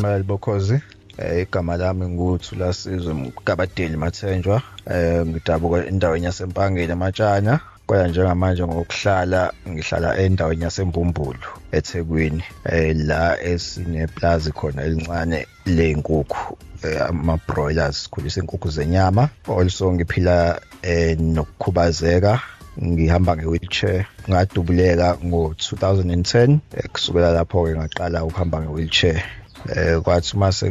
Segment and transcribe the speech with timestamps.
[0.00, 0.80] abalaleli bokhozi
[1.18, 10.18] eh igama lami nguThulasizwe Mgabadeli Mathenjwa eh ngidabuka endaweni yasempangeni ematshana kwaya njengamanje ngokuhlala ngihlala
[10.18, 19.28] endaweni yasembumbulu eThekwini eh la esineplazi khona elincane leyinkukhu eh, ama broilers sikhulisa inkukhu zenyama.
[19.58, 22.40] Also ngiphila eh nokukhubazeka
[22.82, 26.58] ngihamba nge-wheelchair ngadubuleka ngo-2010
[26.92, 29.39] kusukela lapho-ke ngaqala ukuhamba nge-wheelchair.
[29.68, 30.66] Eh kwathi mase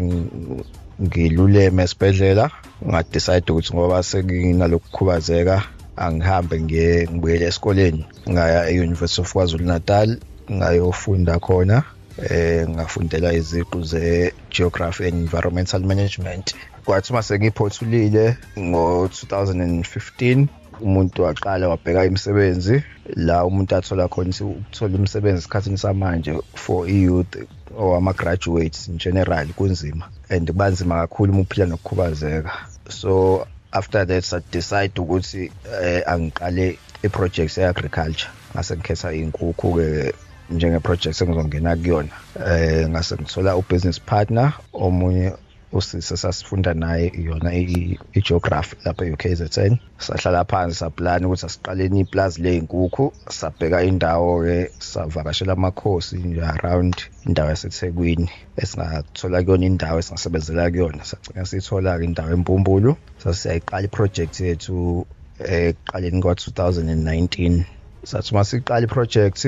[1.02, 2.46] ngiluleme esibhedlela
[2.88, 5.58] ngadecide ukuthi ngoba senginalokukhubazeka
[6.04, 8.04] angihambe ngiye ngibuyele esikoleni.
[8.30, 10.10] Ngaya e-University of KwaZulu Natal
[10.52, 11.84] ngayofunda khona
[12.30, 16.46] eh ngafundela iziqu ze-geography and environmental management.
[16.86, 20.48] Kwathi mase ngiphothulile ngo-2015
[20.82, 22.84] umuntu waqala wabheka imisebenzi
[23.16, 27.36] la umuntu athola khona ukuthola imisebenzi esikhathini samanje for i-youth
[27.78, 32.52] or ama-graduates in general kunzima and banzima kakhulu uma uphila nokukhubazeka.
[32.90, 38.32] So after that sadecide ukuthi eh, angiqale i-project ye-agriculture.
[38.54, 40.14] Ngase ngikhetha iy'nkukhu-ke
[40.50, 42.10] njenge-project engizongena kuyona.
[42.46, 45.34] Eh ngase ngithola u-business partner omunye
[45.72, 53.84] usise sasifunda naye yona i-geography lapha e-UKZN sahlala phansi saplana ukuthi asiqaleni iplazi ley'nkukhu sabheka
[53.90, 56.96] indawo-ke savakashela amakhosi nje around
[57.28, 58.30] indawo yasethekwini
[58.62, 61.04] esingathola kuyona indawo esingasebenzela kuyona.
[61.06, 62.92] Sagcina siyithola-ke indawo empumbulu
[63.24, 65.06] sasiyayiqala iproject yethu
[65.40, 67.64] ekuqaleni kwa-2019
[68.10, 69.42] sathi uma siqala iproject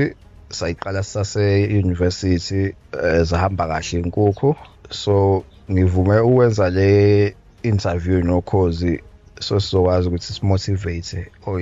[0.51, 4.55] sayiqala sisase-university um zahamba kahle inkukhu
[4.91, 9.03] so ngivume ukwenza le interview nokhozi
[9.39, 11.61] so sizokwazi ukuthi simotivate or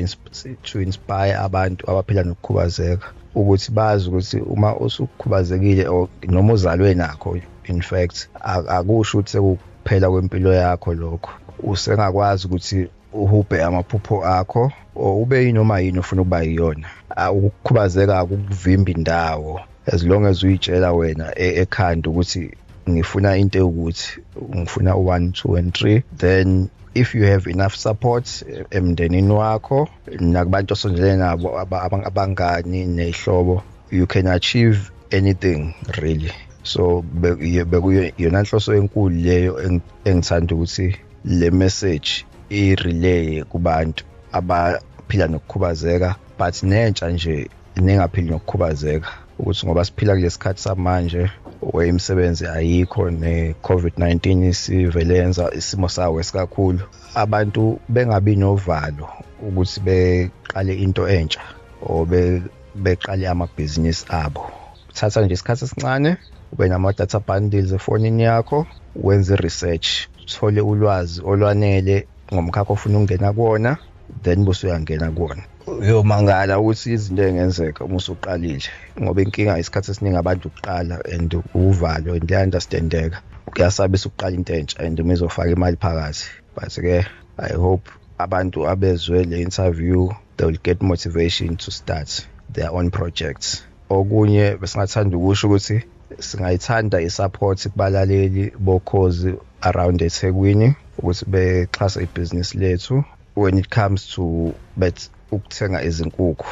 [0.64, 5.84] to inspire abantu abaphila nokukhubazeka ukuthi bazi ukuthi uma usukhubazekile
[6.28, 7.38] noma uzalwe nakho
[7.70, 8.28] in fact
[8.78, 11.32] akusho ukuthi sekuphela kwempilo yakho lokho.
[11.64, 16.88] Usengakwazi ukuthi uhubhe amaphupho akho ube yinoma yini ofuna ukuba yiyona.
[17.32, 22.52] Ukukhubazeka akukuvimba indawo as long as uyitshela wena ekhanda ukuthi
[22.90, 24.20] ngifuna into ukuthi
[24.56, 29.90] ngifuna u1 2 and 3 then if you have enough support emndenini wakho
[30.20, 31.60] nakubantu osondelene nabo
[32.06, 36.32] abangani nehlobo you can achieve anything really.
[36.64, 40.96] So bekuyona nhloso enkulu leyo engithanda ukuthi
[41.26, 50.34] le message i-relay kubantu abaphila nokukhubazeka but nentsha nje nengaphili nokukhubazeka ukuthi ngoba siphila kulesi
[50.34, 51.30] sikhathi samanje
[51.74, 56.80] where imisebenzi ayikho ne-covid-19 isivele yenza isimo sawo esikakhulu.
[57.16, 59.10] Abantu bengabi novalo
[59.48, 61.42] ukuthi beqale into entsha
[61.82, 62.08] or
[62.76, 64.52] beqale amabhizinisi abo.
[64.94, 66.18] Thatha nje isikhathi esincane
[66.52, 69.88] ube nama-data bundles efonini yakho wenze i-research
[70.24, 73.78] uthole ulwazi olwanele ngomkhakha ofuna ukungena kuwona
[74.24, 75.44] then bese uyangena kuwona.
[75.80, 78.70] Uyomangala ukuthi izinto engenzeka uma usuqalile
[79.02, 83.18] ngoba inkinga isikhathi esiningi abantu ukuqala and uvalo and liya-understandeka
[83.52, 86.26] kuyasabisa ukuqala into entsha and uma izofaka imali phakathi.
[86.56, 86.98] But-ke
[87.38, 93.64] i hope abantu abezwe le interview they will get motivation to start their own projects.
[93.90, 95.84] Okunye besingathanda ukusho ukuthi
[96.20, 103.04] singayithanda i-support kubalaleli bokhozi around ethekwini ukuthi bexhase ibhizinisi lethu.
[103.36, 106.48] When it comes to bet ukuthenga izinkukhu.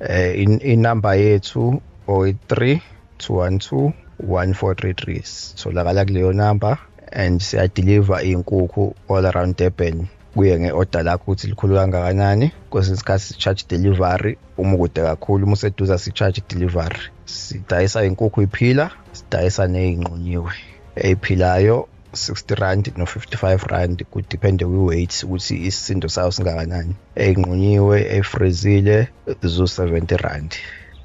[0.00, 2.80] Eh inamba yethu 03
[3.18, 6.78] 212 1433 tholakala kuleyo number
[7.12, 10.06] and siya deliver izinkukhu all around Durban.
[10.34, 12.52] Kuye ngeorder lakho ukuthi likhulu kangakanani.
[12.70, 14.38] Kwesinye isikhathi si-charge delivery.
[14.58, 17.00] Uma kude kakhulu uma useduza si-charge delivery.
[17.24, 20.52] Sidayisa inkukhu iphila sidayisa ney'nqunyiwe
[20.96, 21.88] ey'philayo.
[22.16, 26.94] 60 rand no-55 rand kudepende kwi-weight ukuthi isisindo sayo singakanani.
[27.16, 29.08] Ey'nqunyiwe efrizile
[29.42, 30.50] zo-70 rand.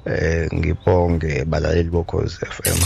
[0.04, 2.80] Eh ngibonge balaleli bokhozi FM